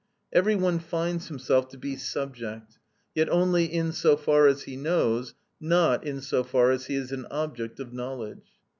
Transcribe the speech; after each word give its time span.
Every 0.33 0.55
one 0.55 0.79
finds 0.79 1.27
himself 1.27 1.69
to 1.69 1.77
be 1.77 1.95
subject, 1.95 2.79
yet 3.13 3.29
only 3.29 3.65
in 3.71 3.91
so 3.91 4.17
far 4.17 4.47
as 4.47 4.63
he 4.63 4.75
knows, 4.75 5.35
not 5.59 6.03
in 6.03 6.21
so 6.21 6.43
far 6.43 6.71
as 6.71 6.87
he 6.87 6.95
is 6.95 7.11
an 7.11 7.27
object 7.29 7.79
of 7.79 7.93
knowledge. 7.93 8.49